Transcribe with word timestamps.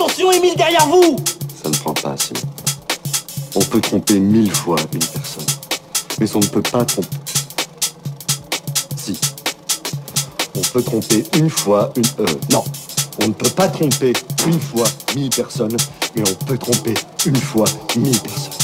Attention, 0.00 0.30
Émile, 0.30 0.54
derrière 0.54 0.86
vous 0.86 1.16
Ça 1.60 1.68
ne 1.68 1.74
prend 1.74 1.92
pas, 1.92 2.16
Simon. 2.16 2.40
On 3.56 3.58
peut 3.58 3.80
tromper 3.80 4.20
mille 4.20 4.54
fois 4.54 4.76
une 4.92 5.00
personne. 5.00 5.44
Mais 6.20 6.36
on 6.36 6.38
ne 6.38 6.46
peut 6.46 6.62
pas 6.62 6.84
tromper. 6.84 7.16
Si. 8.96 9.18
On 10.54 10.60
peut 10.60 10.82
tromper 10.82 11.24
une 11.36 11.50
fois 11.50 11.92
une. 11.96 12.04
Euh, 12.20 12.26
non. 12.52 12.62
On 13.20 13.26
ne 13.26 13.32
peut 13.32 13.50
pas 13.50 13.66
tromper 13.66 14.12
une 14.46 14.60
fois 14.60 14.86
mille 15.16 15.30
personnes, 15.30 15.76
mais 16.14 16.22
on 16.30 16.44
peut 16.44 16.58
tromper 16.58 16.94
une 17.26 17.34
fois 17.34 17.64
mille 17.96 18.20
personnes. 18.20 18.57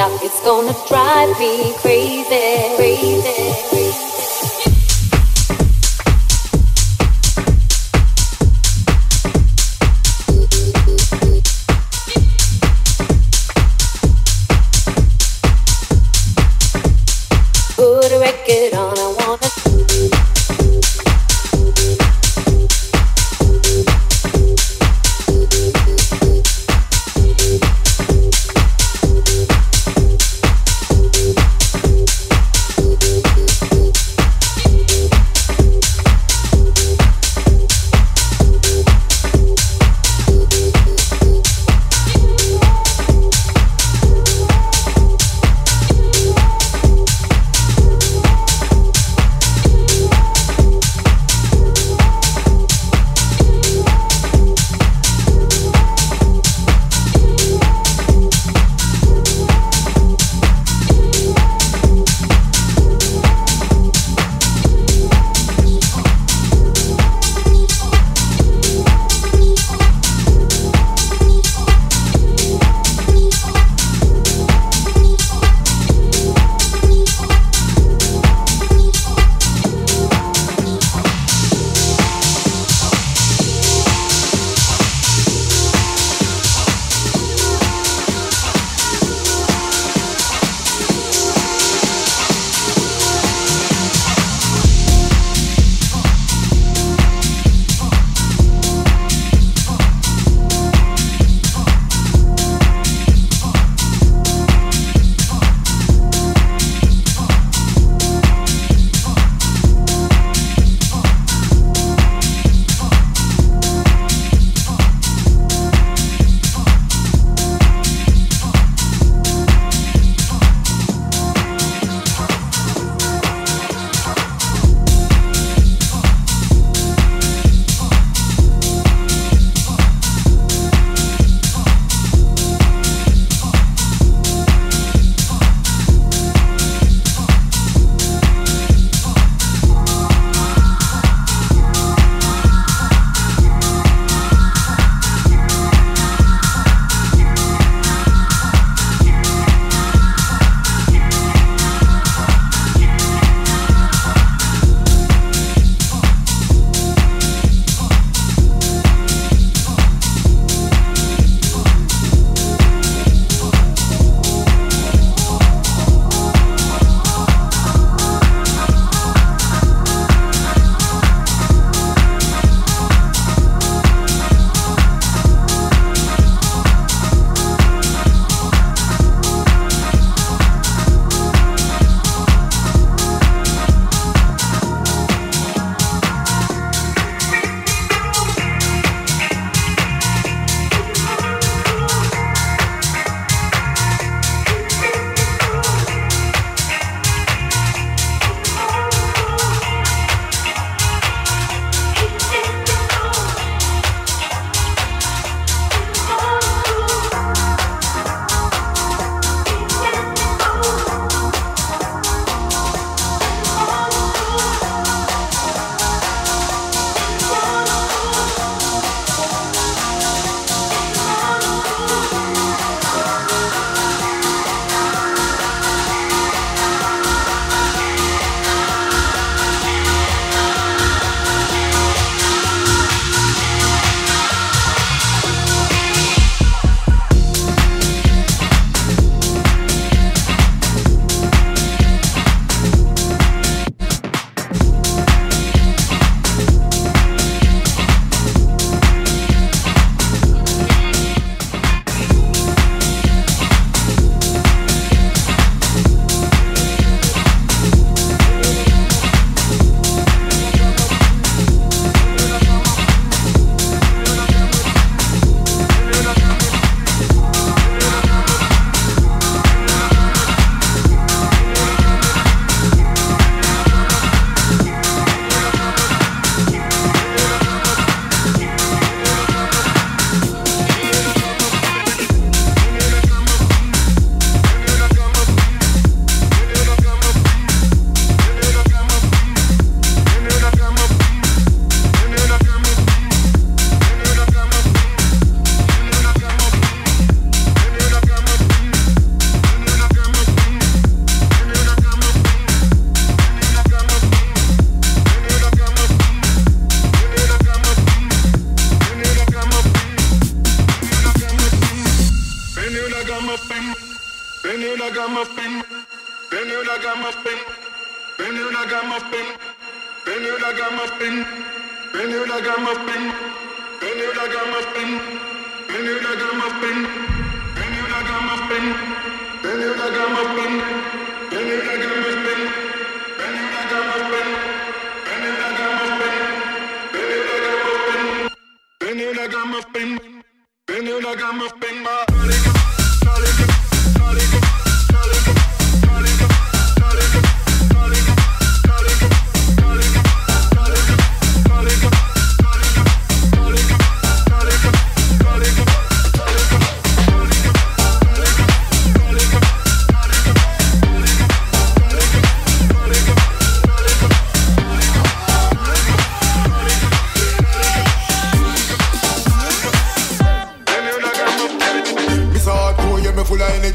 Stop, 0.00 0.22
it's 0.22 0.40
gonna 0.40 0.72
drive 0.88 1.38
me 1.38 1.74
crazy, 1.74 2.74
crazy, 2.76 3.79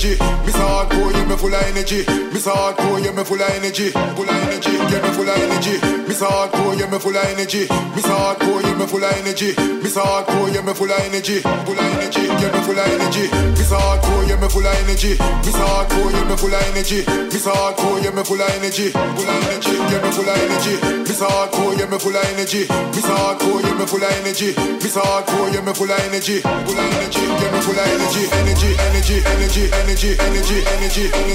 budget 0.06 0.35
energy. 1.54 2.06
Miss 2.34 2.46
hardcore, 2.48 3.04
yeah, 3.04 3.12
me 3.12 3.24
full 3.24 3.42
of 3.42 3.50
energy. 3.50 3.90
Full 3.92 4.30
of 4.30 4.36
energy, 4.36 4.72
yeah, 4.72 5.02
me 5.04 5.10
full 5.14 5.30
of 5.30 5.38
energy. 5.38 5.78
Miss 6.08 6.22
hardcore, 6.22 6.78
yeah, 6.80 6.90
me 6.90 6.98
full 7.00 7.16
of 7.16 7.26
energy. 7.26 7.68
Miss 7.96 8.06
hardcore, 8.06 8.64
yeah, 8.64 8.74
me 8.74 8.86
full 8.86 9.04
of 9.04 9.12
energy. 9.12 9.54
Miss 9.84 9.96
hardcore, 9.96 10.54
yeah, 10.54 10.62
me 10.62 10.74
full 10.74 10.92
of 10.92 11.00
energy. 11.00 11.40
Full 11.42 11.78
of 11.78 11.86
energy, 11.86 12.26
yeah, 12.26 12.52
me 12.54 12.60
full 12.66 12.80
of 12.80 12.88
energy. 12.88 13.26
Miss 13.58 13.72
hardcore, 13.72 14.28
yeah, 14.28 14.40
me 14.40 14.48
full 14.50 14.66
of 14.66 14.74
energy. 14.82 15.14
Miss 15.44 15.56
hardcore, 15.56 16.12
yeah, 16.12 16.26
me 16.26 16.36
full 16.38 16.54
of 16.54 16.62
energy. 16.72 17.00
Miss 17.06 17.46
hardcore, 17.46 18.04
yeah, 18.04 18.12
me 18.12 18.24
full 18.24 18.42
of 18.42 18.50
energy. 18.56 18.90
Full 18.92 19.30
of 19.30 19.44
energy, 19.46 19.76
yeah, 19.76 20.02
me 20.02 20.10
full 20.12 20.30
of 20.30 20.38
energy. 20.38 20.76
Miss 21.06 21.22
hardcore, 21.22 21.78
yeah, 21.78 21.86
me 21.86 21.98
full 22.00 22.16
of 22.16 22.26
energy. 22.26 22.64
Miss 22.96 23.06
hardcore, 23.06 23.62
yeah, 23.64 23.76
me 23.76 23.86
full 23.86 24.04
of 24.04 24.12
energy. 24.20 24.50
Miss 24.82 24.96
hardcore, 24.96 25.54
yeah, 25.54 25.62
me 25.62 25.74
full 25.74 25.92
of 25.92 26.00
energy. 26.00 26.42
Full 26.42 26.80
of 26.80 26.86
energy, 26.96 27.26
yeah, 27.26 27.52
me 27.52 27.60
full 27.62 27.78
of 27.78 27.86
energy. 27.86 28.24
Energy, 28.36 28.72
energy, 28.80 29.18
energy, 29.26 29.64
energy, 29.74 30.12
energy, 30.20 30.58
energy, 30.66 31.06
energy 31.14 31.35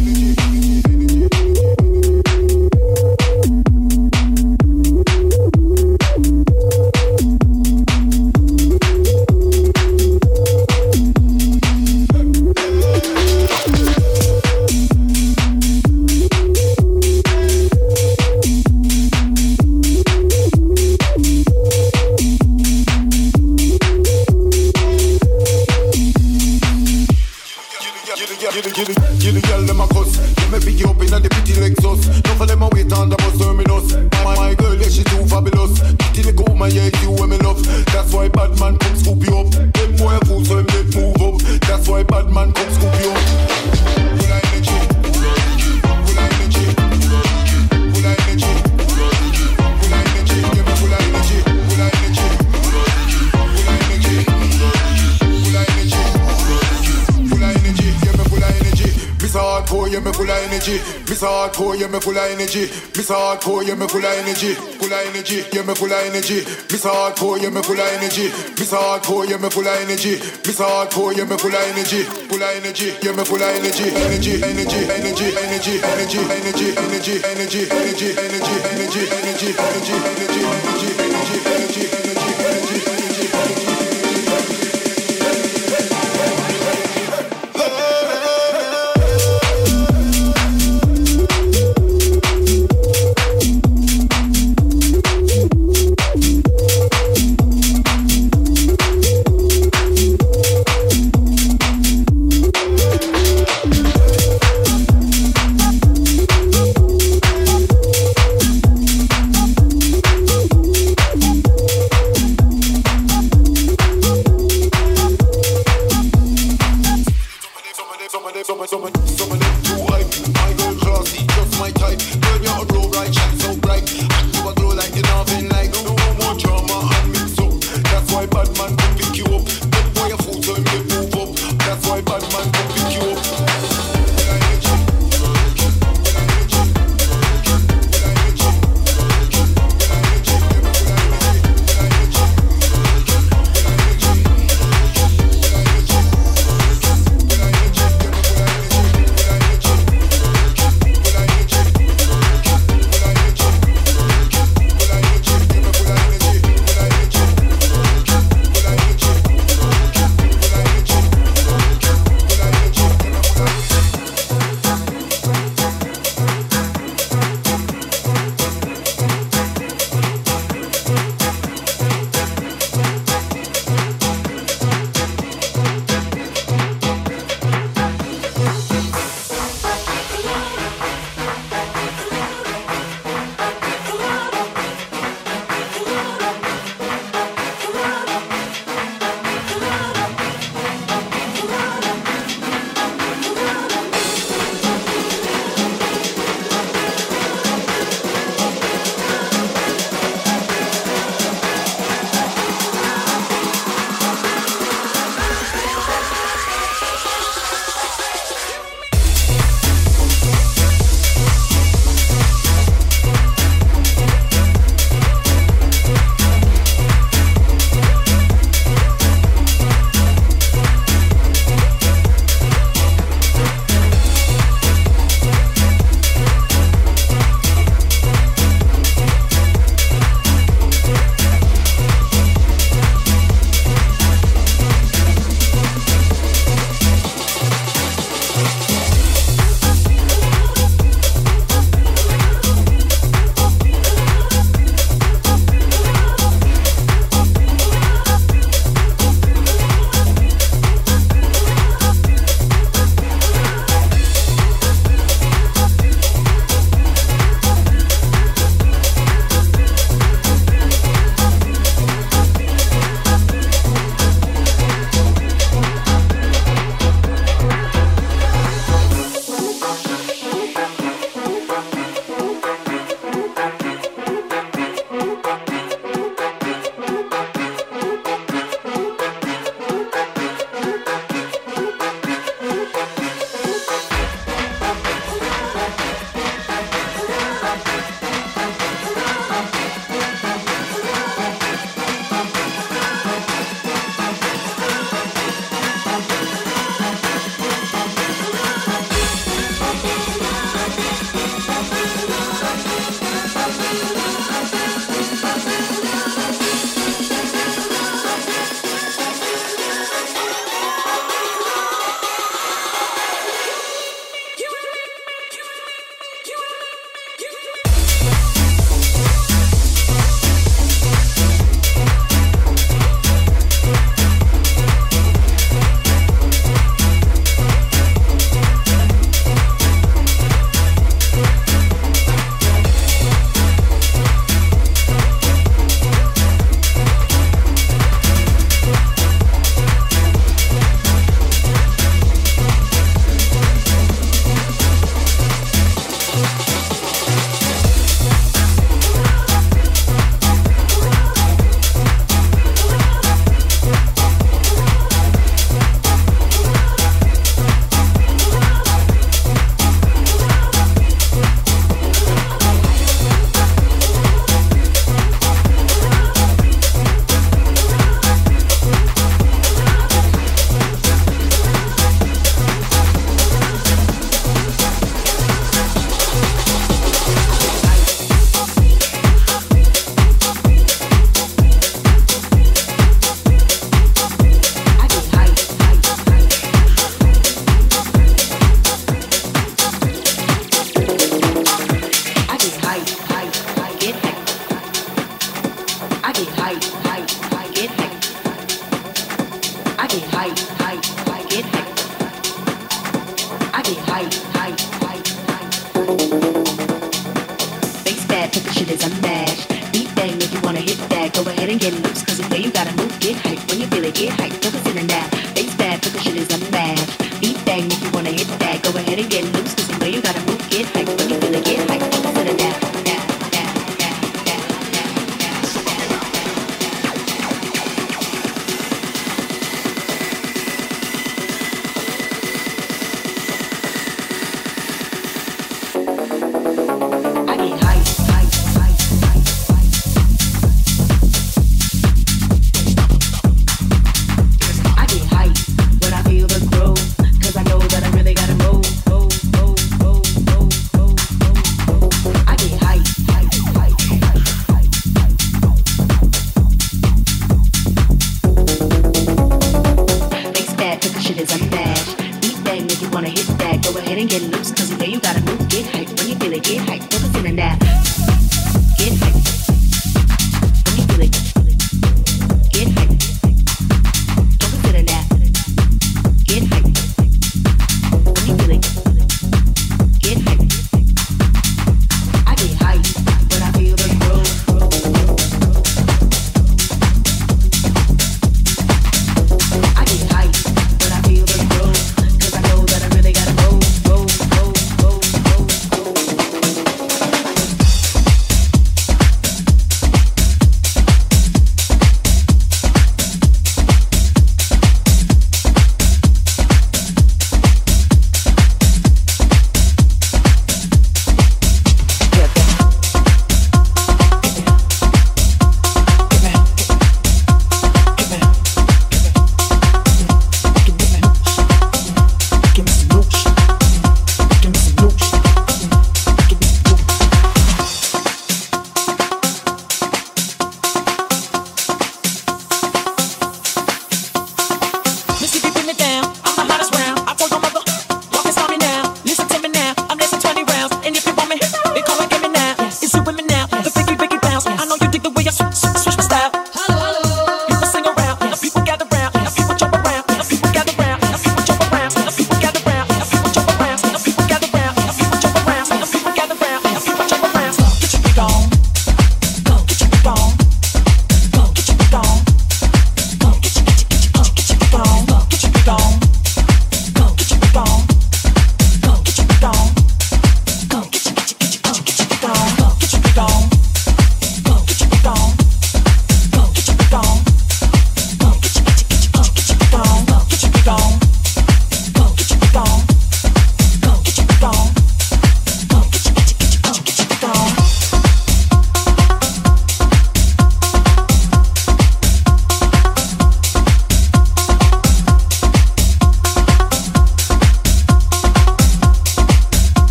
Hardcore, 61.21 61.79
yeah, 61.79 61.87
me 61.87 61.99
full 61.99 62.15
of 62.15 62.31
energy. 62.31 62.71
Miss 62.95 63.09
hardcore, 63.09 63.67
yeah, 63.67 63.75
me 63.75 63.87
full 63.87 63.99
of 63.99 64.11
energy. 64.11 64.53
Full 64.55 64.87
of 64.87 65.01
energy, 65.07 65.43
yeah, 65.51 65.63
me 65.63 65.75
full 65.75 65.91
of 65.91 65.99
energy. 66.05 66.45
Miss 66.71 66.85
hardcore, 66.85 67.41
yeah, 67.41 67.49
me 67.49 67.61
full 67.61 67.79
of 67.79 67.87
energy. 67.99 68.31
Miss 68.55 68.71
hardcore, 68.71 69.27
yeah, 69.29 69.37
me 69.37 69.49
full 69.49 69.67
of 69.67 69.75
energy. 69.81 70.19
Miss 70.45 70.59
hardcore, 70.59 71.15
yeah, 71.17 71.25
me 71.25 71.37
full 71.37 71.53
of 71.53 71.61
energy. 71.61 72.03
Full 72.03 72.41
of 72.41 72.55
energy, 72.55 72.93
yeah, 73.01 73.11
me 73.11 73.23
full 73.23 73.41
of 73.41 73.49
energy. 73.49 73.89
Energy, 73.91 74.43
energy, 74.43 74.79
energy, 74.91 75.27
energy, 75.35 75.77
energy, 75.83 76.21
energy, 76.29 76.71
energy, 76.71 76.75
energy, 76.77 77.21
energy, 77.25 77.63
energy, 77.71 78.21
energy, 78.41 79.01
energy, 79.11 79.11
energy, 79.11 79.51
energy, 79.61 79.95
energy, 80.01 80.41
energy, 80.41 81.37
energy, 81.49 81.85
energy. 81.91 82.10